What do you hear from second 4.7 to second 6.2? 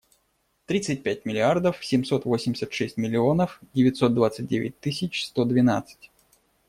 тысяч сто двенадцать.